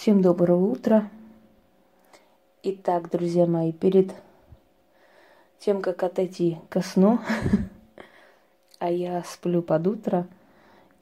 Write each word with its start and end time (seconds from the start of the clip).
Всем 0.00 0.22
доброго 0.22 0.64
утра. 0.64 1.10
Итак, 2.62 3.10
друзья 3.10 3.44
мои, 3.44 3.70
перед 3.70 4.14
тем, 5.58 5.82
как 5.82 6.02
отойти 6.02 6.56
ко 6.70 6.80
сну, 6.80 7.18
а 8.78 8.90
я 8.90 9.22
сплю 9.24 9.60
под 9.60 9.86
утро, 9.86 10.26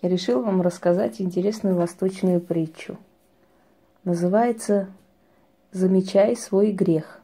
я 0.03 0.08
решил 0.08 0.42
вам 0.42 0.62
рассказать 0.62 1.21
интересную 1.21 1.76
восточную 1.76 2.40
притчу. 2.40 2.98
Называется 4.03 4.89
«Замечай 5.71 6.35
свой 6.35 6.73
грех». 6.73 7.21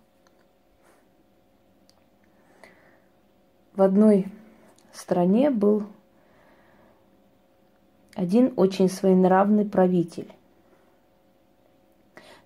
В 3.74 3.82
одной 3.82 4.28
стране 4.92 5.50
был 5.50 5.82
один 8.14 8.52
очень 8.54 8.88
своенравный 8.88 9.64
правитель 9.64 10.32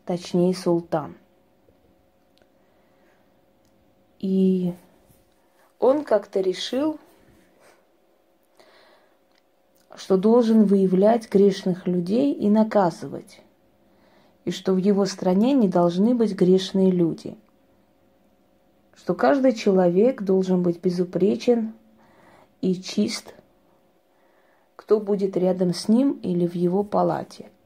точнее 0.08 0.54
султан. 0.54 1.18
И 4.18 4.72
он 5.78 6.02
как-то 6.02 6.40
решил, 6.40 6.98
что 9.94 10.16
должен 10.16 10.64
выявлять 10.64 11.30
грешных 11.30 11.86
людей 11.86 12.32
и 12.32 12.48
наказывать, 12.48 13.42
и 14.46 14.50
что 14.50 14.72
в 14.72 14.78
его 14.78 15.04
стране 15.04 15.52
не 15.52 15.68
должны 15.68 16.14
быть 16.14 16.32
грешные 16.32 16.90
люди, 16.90 17.36
что 18.96 19.14
каждый 19.14 19.52
человек 19.52 20.22
должен 20.22 20.62
быть 20.62 20.80
безупречен 20.80 21.74
и 22.62 22.80
чист, 22.80 23.34
кто 24.74 25.00
будет 25.00 25.36
рядом 25.36 25.74
с 25.74 25.86
ним 25.86 26.12
или 26.22 26.46
в 26.46 26.54
его 26.54 26.82
палате– 26.82 27.50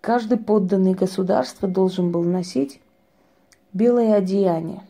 Каждый 0.00 0.38
подданный 0.38 0.94
государства 0.94 1.68
должен 1.68 2.10
был 2.10 2.22
носить 2.22 2.80
белое 3.74 4.14
одеяние. 4.14 4.82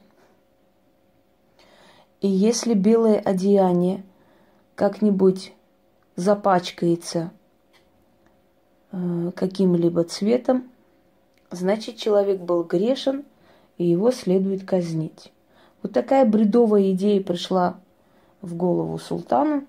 И 2.20 2.28
если 2.28 2.74
белое 2.74 3.18
одеяние 3.18 4.04
как-нибудь 4.76 5.52
запачкается 6.14 7.32
э, 8.92 9.32
каким-либо 9.34 10.04
цветом, 10.04 10.70
значит 11.50 11.96
человек 11.96 12.40
был 12.40 12.62
грешен, 12.62 13.24
и 13.78 13.84
его 13.84 14.12
следует 14.12 14.64
казнить. 14.64 15.32
Вот 15.82 15.92
такая 15.92 16.24
бредовая 16.24 16.92
идея 16.92 17.22
пришла 17.22 17.80
в 18.42 18.54
голову 18.54 18.98
султану, 18.98 19.66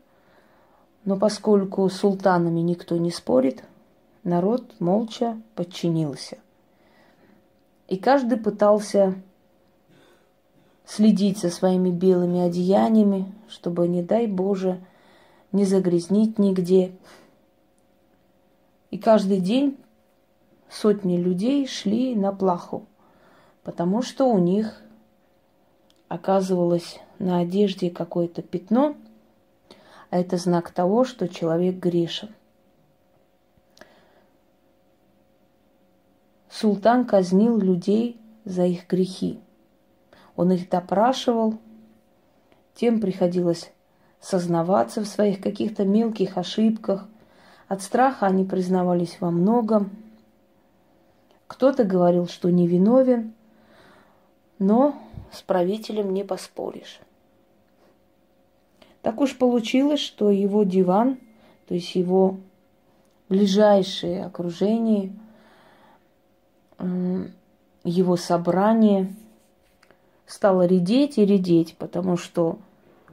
но 1.03 1.17
поскольку 1.17 1.89
султанами 1.89 2.59
никто 2.59 2.97
не 2.97 3.09
спорит, 3.09 3.63
Народ 4.23 4.79
молча 4.79 5.41
подчинился. 5.55 6.37
И 7.87 7.97
каждый 7.97 8.37
пытался 8.37 9.15
следить 10.85 11.39
за 11.39 11.49
своими 11.49 11.89
белыми 11.89 12.41
одеяниями, 12.41 13.33
чтобы, 13.47 13.87
не 13.87 14.03
дай 14.03 14.27
Боже, 14.27 14.79
не 15.51 15.65
загрязнить 15.65 16.37
нигде. 16.37 16.91
И 18.91 18.97
каждый 18.97 19.39
день 19.39 19.77
сотни 20.69 21.17
людей 21.17 21.65
шли 21.65 22.15
на 22.15 22.31
плаху, 22.31 22.85
потому 23.63 24.01
что 24.01 24.25
у 24.25 24.37
них 24.37 24.81
оказывалось 26.09 26.99
на 27.19 27.39
одежде 27.39 27.89
какое-то 27.89 28.41
пятно, 28.41 28.95
а 30.09 30.19
это 30.19 30.37
знак 30.37 30.71
того, 30.71 31.05
что 31.05 31.27
человек 31.27 31.77
грешен. 31.77 32.29
Султан 36.61 37.05
казнил 37.05 37.57
людей 37.57 38.21
за 38.45 38.67
их 38.67 38.87
грехи. 38.87 39.39
Он 40.35 40.51
их 40.51 40.69
допрашивал, 40.69 41.55
тем 42.75 43.01
приходилось 43.01 43.71
сознаваться 44.19 45.01
в 45.01 45.07
своих 45.07 45.41
каких-то 45.41 45.85
мелких 45.85 46.37
ошибках. 46.37 47.07
От 47.67 47.81
страха 47.81 48.27
они 48.27 48.45
признавались 48.45 49.17
во 49.19 49.31
многом. 49.31 49.89
Кто-то 51.47 51.83
говорил, 51.83 52.27
что 52.27 52.51
невиновен, 52.51 53.33
но 54.59 54.93
с 55.31 55.41
правителем 55.41 56.13
не 56.13 56.23
поспоришь. 56.23 56.99
Так 59.01 59.19
уж 59.19 59.35
получилось, 59.35 59.99
что 59.99 60.29
его 60.29 60.61
диван, 60.61 61.17
то 61.67 61.73
есть 61.73 61.95
его 61.95 62.37
ближайшее 63.29 64.23
окружение– 64.23 65.11
его 67.83 68.15
собрание 68.15 69.13
стало 70.25 70.65
редеть 70.65 71.17
и 71.17 71.25
редеть, 71.25 71.75
потому 71.77 72.17
что 72.17 72.57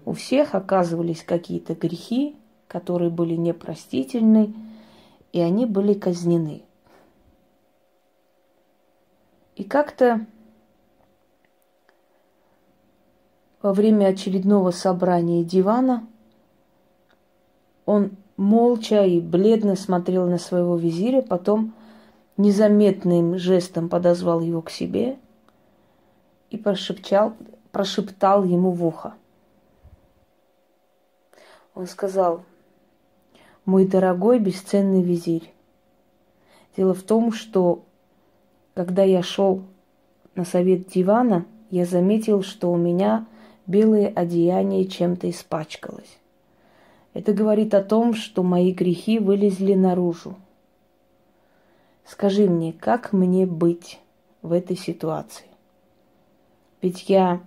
у 0.04 0.12
всех 0.12 0.54
оказывались 0.54 1.22
какие-то 1.22 1.74
грехи, 1.74 2.36
которые 2.68 3.10
были 3.10 3.34
непростительны, 3.34 4.54
и 5.32 5.40
они 5.40 5.66
были 5.66 5.94
казнены. 5.94 6.62
И 9.56 9.64
как-то 9.64 10.24
во 13.60 13.72
время 13.72 14.06
очередного 14.06 14.70
собрания 14.70 15.42
дивана 15.42 16.06
он 17.84 18.12
молча 18.36 19.04
и 19.04 19.20
бледно 19.20 19.74
смотрел 19.74 20.28
на 20.28 20.38
своего 20.38 20.76
визиря, 20.76 21.22
потом 21.22 21.74
незаметным 22.38 23.36
жестом 23.36 23.88
подозвал 23.88 24.40
его 24.40 24.62
к 24.62 24.70
себе 24.70 25.18
и 26.50 26.56
прошептал, 26.56 27.34
прошептал 27.72 28.44
ему 28.44 28.70
в 28.70 28.86
ухо. 28.86 29.14
Он 31.74 31.86
сказал, 31.86 32.42
мой 33.64 33.86
дорогой 33.86 34.38
бесценный 34.38 35.02
визирь, 35.02 35.52
дело 36.76 36.94
в 36.94 37.02
том, 37.02 37.32
что 37.32 37.84
когда 38.74 39.02
я 39.02 39.22
шел 39.22 39.62
на 40.34 40.44
совет 40.44 40.88
дивана, 40.88 41.44
я 41.70 41.84
заметил, 41.84 42.42
что 42.42 42.72
у 42.72 42.76
меня 42.76 43.26
белое 43.66 44.08
одеяние 44.08 44.86
чем-то 44.86 45.28
испачкалось. 45.28 46.18
Это 47.14 47.32
говорит 47.32 47.74
о 47.74 47.82
том, 47.82 48.14
что 48.14 48.44
мои 48.44 48.72
грехи 48.72 49.18
вылезли 49.18 49.74
наружу– 49.74 50.36
Скажи 52.08 52.48
мне, 52.48 52.72
как 52.72 53.12
мне 53.12 53.44
быть 53.44 54.00
в 54.40 54.52
этой 54.52 54.76
ситуации? 54.76 55.44
Ведь 56.80 57.10
я 57.10 57.42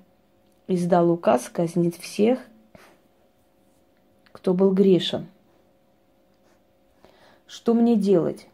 издал 0.67 1.09
указ 1.09 1.49
казнить 1.49 1.97
всех, 1.97 2.39
кто 4.31 4.53
был 4.53 4.71
грешен. 4.71 5.25
Что 7.47 7.73
мне 7.73 7.95
делать? 7.95 8.47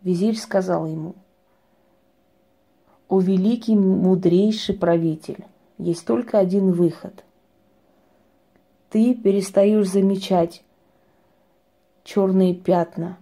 Визирь 0.00 0.38
сказал 0.38 0.86
ему, 0.86 1.14
«О 3.08 3.20
великий 3.20 3.76
мудрейший 3.76 4.74
правитель, 4.74 5.44
есть 5.76 6.06
только 6.06 6.38
один 6.38 6.72
выход. 6.72 7.22
Ты 8.88 9.14
перестаешь 9.14 9.86
замечать 9.86 10.64
черные 12.04 12.54
пятна 12.54 13.18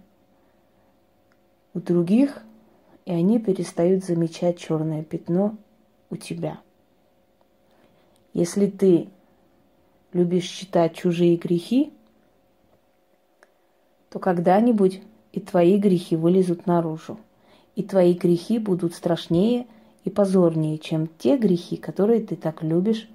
у 1.73 1.79
других, 1.79 2.41
и 3.05 3.11
они 3.11 3.39
перестают 3.39 4.03
замечать 4.03 4.59
черное 4.59 5.03
пятно 5.03 5.57
у 6.09 6.15
тебя. 6.15 6.59
Если 8.33 8.67
ты 8.67 9.09
любишь 10.13 10.43
считать 10.43 10.95
чужие 10.95 11.35
грехи, 11.35 11.91
то 14.09 14.19
когда-нибудь 14.19 15.01
и 15.31 15.39
твои 15.39 15.77
грехи 15.77 16.15
вылезут 16.15 16.65
наружу. 16.65 17.17
И 17.75 17.83
твои 17.83 18.13
грехи 18.13 18.59
будут 18.59 18.93
страшнее 18.93 19.65
и 20.03 20.09
позорнее, 20.09 20.77
чем 20.77 21.07
те 21.07 21.37
грехи, 21.37 21.77
которые 21.77 22.21
ты 22.21 22.35
так 22.35 22.63
любишь 22.63 23.09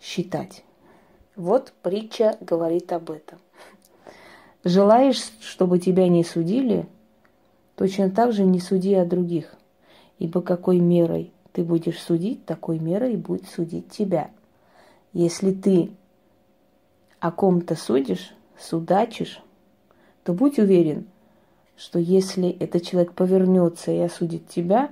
считать. 0.00 0.64
Вот 1.36 1.72
притча 1.82 2.38
говорит 2.40 2.92
об 2.92 3.10
этом. 3.10 3.38
Желаешь, 4.62 5.32
чтобы 5.40 5.78
тебя 5.78 6.08
не 6.08 6.24
судили, 6.24 6.86
Точно 7.76 8.10
так 8.10 8.32
же 8.32 8.44
не 8.44 8.60
суди 8.60 8.94
о 8.94 9.04
других, 9.04 9.54
ибо 10.18 10.42
какой 10.42 10.78
мерой 10.78 11.32
ты 11.52 11.64
будешь 11.64 12.00
судить, 12.00 12.44
такой 12.44 12.78
мерой 12.78 13.16
будет 13.16 13.48
судить 13.48 13.90
тебя. 13.90 14.30
Если 15.12 15.52
ты 15.52 15.90
о 17.20 17.30
ком-то 17.30 17.74
судишь, 17.74 18.34
судачишь, 18.58 19.42
то 20.24 20.32
будь 20.32 20.58
уверен, 20.58 21.06
что 21.76 21.98
если 21.98 22.50
этот 22.50 22.82
человек 22.84 23.12
повернется 23.12 23.90
и 23.90 23.98
осудит 23.98 24.48
тебя, 24.48 24.90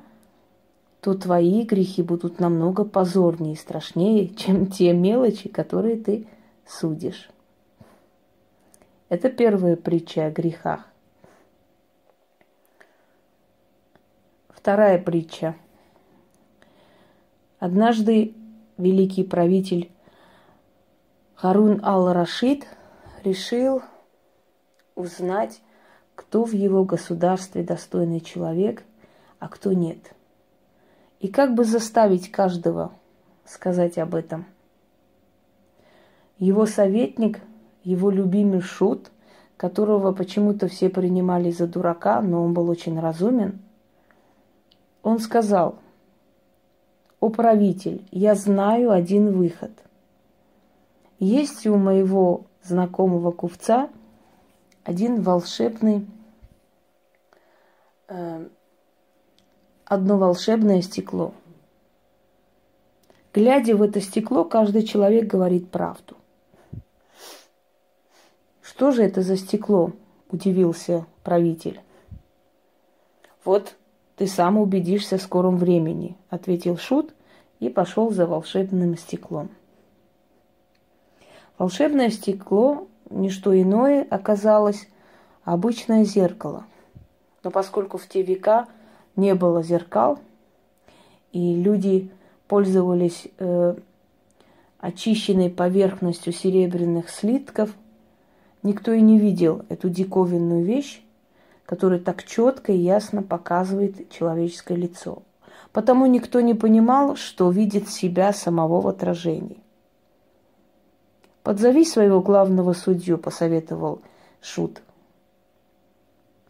то 1.01 1.15
твои 1.15 1.63
грехи 1.63 2.03
будут 2.03 2.39
намного 2.39 2.85
позорнее 2.85 3.55
и 3.55 3.59
страшнее, 3.59 4.29
чем 4.29 4.67
те 4.67 4.93
мелочи, 4.93 5.49
которые 5.49 5.97
ты 5.97 6.27
судишь. 6.67 7.29
Это 9.09 9.29
первая 9.29 9.77
притча 9.77 10.27
о 10.27 10.31
грехах. 10.31 10.92
Вторая 14.63 14.97
притча. 14.97 15.57
Однажды 17.59 18.33
великий 18.79 19.25
правитель 19.25 19.91
Харун 21.35 21.81
ал-Рашид 21.83 22.69
решил 23.25 23.83
узнать, 24.95 25.61
кто 26.15 26.45
в 26.45 26.53
его 26.53 26.85
государстве 26.85 27.65
достойный 27.65 28.21
человек, 28.21 28.85
а 29.41 29.49
кто 29.49 29.73
нет. 29.73 30.15
И 31.19 31.27
как 31.27 31.55
бы 31.55 31.65
заставить 31.65 32.31
каждого 32.31 32.93
сказать 33.45 33.99
об 33.99 34.15
этом. 34.15 34.47
Его 36.39 36.67
советник, 36.67 37.41
его 37.83 38.11
любимый 38.11 38.61
шут, 38.61 39.11
которого 39.57 40.13
почему-то 40.13 40.69
все 40.69 40.89
принимали 40.89 41.51
за 41.51 41.67
дурака, 41.67 42.21
но 42.21 42.45
он 42.45 42.55
был 42.55 42.71
очень 42.71 43.01
разумен, 43.01 43.59
он 45.03 45.19
сказал, 45.19 45.77
«О 47.21 47.29
правитель, 47.29 48.05
я 48.11 48.35
знаю 48.35 48.91
один 48.91 49.33
выход. 49.33 49.73
Есть 51.19 51.67
у 51.67 51.77
моего 51.77 52.47
знакомого 52.63 53.31
купца 53.31 53.91
один 54.85 55.23
волшебный, 55.23 56.07
э, 58.09 58.49
одно 59.85 60.19
волшебное 60.19 60.83
стекло. 60.83 61.33
Глядя 63.33 63.77
в 63.77 63.83
это 63.83 64.01
стекло, 64.01 64.45
каждый 64.45 64.83
человек 64.83 65.27
говорит 65.27 65.71
правду. 65.71 66.17
Что 68.61 68.91
же 68.91 69.03
это 69.03 69.23
за 69.23 69.37
стекло? 69.37 69.93
Удивился 70.31 71.07
правитель. 71.23 71.81
Вот 73.45 73.77
ты 74.17 74.27
сам 74.27 74.59
убедишься 74.59 75.19
в 75.19 75.23
скором 75.23 75.57
времени, 75.57 76.17
ответил 76.29 76.77
Шут 76.77 77.15
и 77.61 77.69
пошел 77.69 78.11
за 78.11 78.27
волшебным 78.27 78.97
стеклом. 78.97 79.51
Волшебное 81.59 82.11
стекло 82.11 82.87
не 83.11 83.31
что 83.31 83.61
иное 83.61 84.07
оказалось 84.09 84.89
обычное 85.45 86.05
зеркало. 86.05 86.65
Но 87.45 87.51
поскольку 87.51 87.99
в 87.99 88.09
те 88.09 88.23
века 88.23 88.67
не 89.17 89.35
было 89.35 89.63
зеркал, 89.63 90.19
и 91.33 91.55
люди 91.55 92.11
пользовались 92.47 93.29
э, 93.39 93.75
очищенной 94.79 95.51
поверхностью 95.51 96.33
серебряных 96.33 97.11
слитков, 97.11 97.75
никто 98.63 98.93
и 98.93 99.01
не 99.01 99.19
видел 99.19 99.65
эту 99.69 99.89
диковинную 99.89 100.65
вещь, 100.65 101.03
которая 101.73 101.99
так 101.99 102.23
четко 102.25 102.71
и 102.71 102.77
ясно 102.77 103.23
показывает 103.23 104.11
человеческое 104.11 104.77
лицо. 104.77 105.23
Потому 105.73 106.05
никто 106.05 106.43
не 106.43 106.53
понимал, 106.53 107.17
что 107.17 107.51
видит 107.51 107.89
себя 107.89 108.35
самого 108.35 108.83
в 108.83 108.89
отражении. 108.89 109.57
«Подзови 111.43 111.87
своего 111.87 112.21
главного 112.21 112.75
судью»,— 112.75 113.17
посоветовал 113.19 114.03
Шут. 114.43 114.83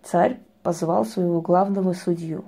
Царь 0.03 0.41
позвал 0.65 1.05
своего 1.05 1.41
главного 1.41 1.93
судью. 1.93 2.45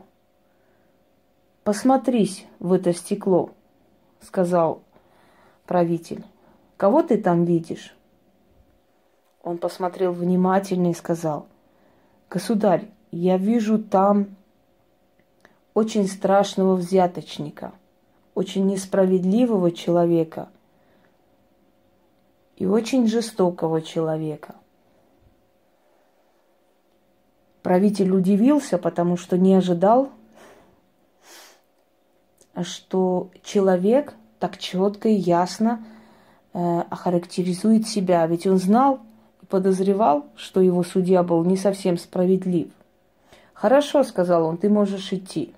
«Посмотрись 1.63 2.45
в 2.59 2.73
это 2.73 2.93
стекло»,— 2.93 3.51
сказал 4.21 4.83
правитель. 5.65 6.25
«Кого 6.77 7.05
ты 7.05 7.19
там 7.19 7.45
видишь?» 7.45 7.97
Он 9.45 9.59
посмотрел 9.59 10.11
внимательно 10.11 10.91
и 10.91 10.95
сказал, 10.95 11.47
«Государь, 12.35 12.89
я 13.13 13.37
вижу 13.37 13.79
там 13.79 14.35
очень 15.73 16.09
страшного 16.09 16.75
взяточника, 16.75 17.71
очень 18.35 18.67
несправедливого 18.67 19.71
человека 19.71 20.49
и 22.57 22.67
очень 22.67 23.07
жестокого 23.07 23.83
человека. 23.83 24.57
Правитель 27.63 28.11
удивился, 28.11 28.79
потому 28.79 29.17
что 29.17 29.39
не 29.39 29.55
ожидал, 29.55 30.11
что 32.63 33.31
человек 33.45 34.15
так 34.41 34.59
четко 34.59 35.09
и 35.09 35.15
ясно 35.15 35.85
э, 36.53 36.81
охарактеризует 36.91 37.87
себя. 37.87 38.27
Ведь 38.27 38.45
он 38.49 38.59
знал 38.59 38.99
подозревал, 39.49 40.27
что 40.37 40.61
его 40.61 40.83
судья 40.83 41.23
был 41.23 41.45
не 41.45 41.57
совсем 41.57 41.99
справедлив. 41.99 42.69
«Хорошо»,— 43.53 44.03
сказал 44.05 44.47
он,— 44.47 44.57
«ты 44.59 44.69
можешь 44.69 45.13
идти». 45.13 45.55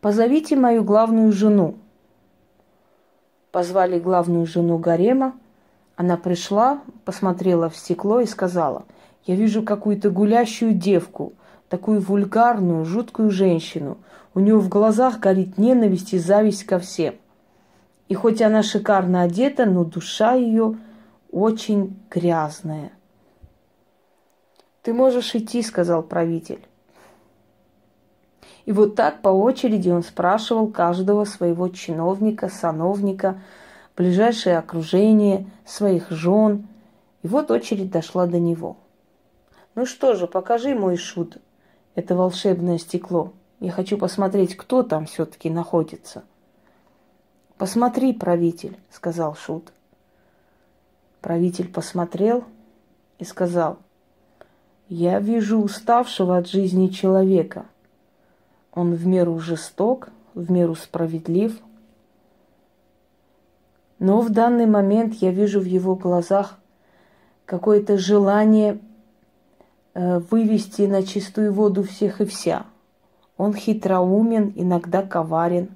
«Позовите 0.00 0.56
мою 0.56 0.84
главную 0.84 1.32
жену», 1.32 1.76
Позвали 3.54 4.00
главную 4.00 4.46
жену 4.46 4.78
гарема. 4.78 5.32
Она 5.94 6.16
пришла, 6.16 6.80
посмотрела 7.04 7.70
в 7.70 7.76
стекло 7.76 8.18
и 8.18 8.26
сказала, 8.26 8.84
я 9.26 9.36
вижу 9.36 9.62
какую-то 9.62 10.10
гулящую 10.10 10.74
девку, 10.74 11.34
такую 11.68 12.00
вульгарную, 12.00 12.84
жуткую 12.84 13.30
женщину. 13.30 13.96
У 14.34 14.40
нее 14.40 14.58
в 14.58 14.68
глазах 14.68 15.20
горит 15.20 15.56
ненависть 15.56 16.14
и 16.14 16.18
зависть 16.18 16.64
ко 16.64 16.80
всем. 16.80 17.14
И 18.08 18.14
хоть 18.14 18.42
она 18.42 18.64
шикарно 18.64 19.22
одета, 19.22 19.66
но 19.66 19.84
душа 19.84 20.34
ее 20.34 20.76
очень 21.34 21.98
грязная. 22.10 22.92
«Ты 24.82 24.94
можешь 24.94 25.34
идти»,— 25.34 25.62
сказал 25.62 26.02
правитель. 26.04 26.64
И 28.66 28.72
вот 28.72 28.94
так 28.94 29.20
по 29.20 29.28
очереди 29.28 29.90
он 29.90 30.02
спрашивал 30.04 30.68
каждого 30.68 31.24
своего 31.24 31.68
чиновника, 31.68 32.48
сановника, 32.48 33.42
ближайшее 33.96 34.58
окружение, 34.58 35.50
своих 35.66 36.10
жен. 36.10 36.68
И 37.22 37.26
вот 37.26 37.50
очередь 37.50 37.90
дошла 37.90 38.26
до 38.26 38.38
него. 38.38 38.76
Ну 39.74 39.86
что 39.86 40.14
же, 40.14 40.26
покажи 40.28 40.74
мой 40.74 40.96
шут, 40.96 41.38
это 41.94 42.14
волшебное 42.14 42.78
стекло. 42.78 43.32
Я 43.58 43.72
хочу 43.72 43.98
посмотреть, 43.98 44.56
кто 44.56 44.82
там 44.82 45.06
все-таки 45.06 45.50
находится. 45.50 46.22
Посмотри, 47.58 48.12
правитель, 48.12 48.78
сказал 48.90 49.34
шут. 49.34 49.72
Правитель 51.24 51.68
посмотрел 51.68 52.44
и 53.18 53.24
сказал, 53.24 53.78
я 54.88 55.18
вижу 55.18 55.58
уставшего 55.58 56.36
от 56.36 56.46
жизни 56.46 56.88
человека– 56.88 57.64
он 58.74 58.94
в 58.94 59.06
меру 59.06 59.38
жесток, 59.38 60.08
в 60.34 60.50
меру 60.50 60.74
справедлив. 60.74 61.56
Но 64.00 64.20
в 64.20 64.30
данный 64.30 64.66
момент 64.66 65.14
я 65.14 65.30
вижу 65.30 65.60
в 65.60 65.64
его 65.64 65.94
глазах 65.94 66.58
какое-то 67.46 67.96
желание 67.96 68.80
э, 69.94 70.18
вывести 70.18 70.82
на 70.82 71.04
чистую 71.04 71.52
воду 71.52 71.84
всех 71.84 72.20
и 72.20 72.24
вся. 72.24 72.66
Он 73.36 73.54
хитроумен, 73.54 74.52
иногда 74.56 75.02
коварен. 75.02 75.70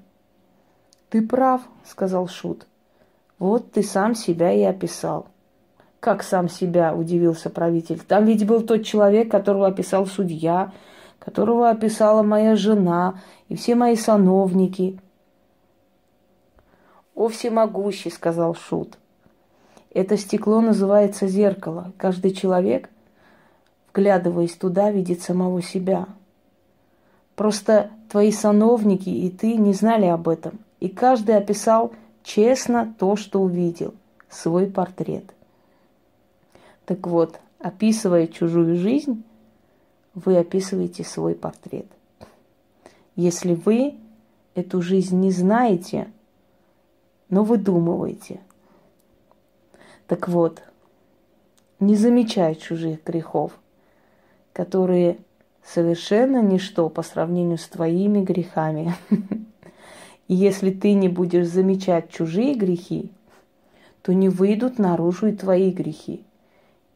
Ты 1.09 1.27
прав, 1.27 1.63
сказал 1.87 2.27
Шут. 2.27 2.67
Вот 3.39 3.71
ты 3.71 3.85
сам 3.85 4.17
себя 4.17 4.53
и 4.53 4.63
описал. 4.63 5.29
Как 6.01 6.23
сам 6.23 6.49
себя, 6.49 6.95
удивился 6.95 7.51
правитель. 7.51 8.01
Там 8.01 8.25
ведь 8.25 8.47
был 8.47 8.63
тот 8.63 8.85
человек, 8.85 9.31
которого 9.31 9.67
описал 9.67 10.07
судья, 10.07 10.73
которого 11.19 11.71
описала 11.71 12.23
моя 12.23 12.55
жена 12.55 13.21
и 13.49 13.57
все 13.57 13.75
мои 13.75 13.97
сановники. 13.97 14.99
«О 17.15 17.29
всемогущий!»— 17.29 18.11
сказал 18.13 18.55
Шут. 18.55 18.97
«Это 19.93 20.17
стекло 20.17 20.61
называется 20.61 21.27
зеркало. 21.27 21.93
Каждый 21.97 22.31
человек, 22.31 22.91
вглядываясь 23.91 24.55
туда, 24.55 24.93
видит 24.93 25.21
самого 25.23 25.61
себя. 25.61 26.07
Просто 27.35 27.91
твои 28.09 28.31
сановники 28.31 29.09
и 29.09 29.31
ты 29.31 29.57
не 29.57 29.73
знали 29.73 30.07
об 30.07 30.29
этом, 30.29 30.61
и 30.79 30.89
каждый 30.89 31.37
описал 31.37 31.93
честно 32.23 32.95
то, 32.99 33.17
что 33.17 33.41
увидел, 33.41 33.95
свой 34.29 34.67
портрет. 34.67 35.35
Так 36.89 37.07
вот, 37.07 37.39
описывая 37.59 38.27
чужую 38.27 38.79
жизнь, 38.79 39.23
вы 40.15 40.39
описываете 40.39 41.05
свой 41.05 41.35
портрет. 41.35 41.85
Если 43.15 43.53
вы 43.53 43.97
эту 44.55 44.81
жизнь 44.81 45.21
не 45.21 45.31
знаете, 45.31 46.11
но 47.29 47.45
выдумываете. 47.45 48.41
Так 50.07 50.29
вот, 50.29 50.63
не 51.79 51.95
замечай 51.95 52.55
чужих 52.55 53.05
грехов, 53.05 53.53
которые 54.55 55.19
совершенно 55.63 56.41
ничто 56.41 56.89
по 56.89 57.03
сравнению 57.03 57.59
с 57.59 57.69
твоими 57.69 58.25
грехами. 58.25 58.95
И 60.27 60.35
если 60.35 60.71
ты 60.71 60.95
не 60.95 61.11
будешь 61.11 61.49
замечать 61.49 62.09
чужие 62.11 62.55
грехи, 62.55 63.13
то 64.01 64.15
не 64.15 64.31
выйдут 64.31 64.79
наружу 64.79 65.27
и 65.27 65.37
твои 65.37 65.71
грехи. 65.71 66.25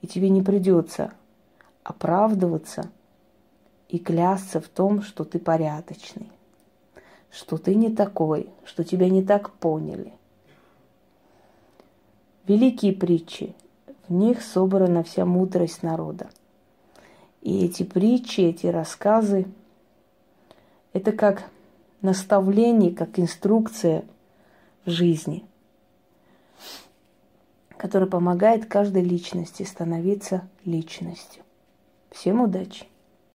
И 0.02 0.06
тебе 0.06 0.28
не 0.28 0.42
придется 0.42 1.12
оправдываться– 1.82 2.90
и 3.92 3.99
клясться 3.99 4.59
в 4.59 4.68
том, 4.68 5.02
что 5.02 5.23
ты 5.23 5.38
порядочный, 5.38 6.32
что 7.30 7.59
ты 7.59 7.75
не 7.75 7.90
такой, 7.90 8.49
что 8.64 8.85
тебя 8.85 9.11
не 9.11 9.23
так 9.23 9.50
поняли. 9.50 10.14
Великие 12.47 12.94
притчи, 12.94 13.54
в 14.09 14.12
них 14.14 14.42
собрана 14.42 15.02
вся 15.02 15.26
мудрость 15.26 15.82
народа. 15.82 16.30
И 17.42 17.66
эти 17.66 17.82
притчи, 17.82 18.40
эти 18.40 18.66
рассказы, 18.66 19.44
это 20.94 21.12
как 21.12 21.44
наставление, 22.00 22.94
как 22.94 23.18
инструкция 23.18 24.06
в 24.87 24.90
жизни, 24.90 25.44
которая 27.83 28.09
помогает 28.09 28.67
каждой 28.67 29.03
личности 29.03 29.65
становиться 29.65 30.49
личностью. 30.65 31.43
Всем 32.12 32.41
удачи! 32.41 32.85